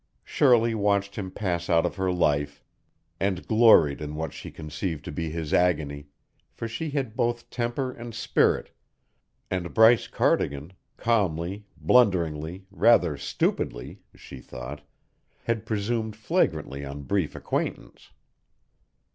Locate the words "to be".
5.05-5.29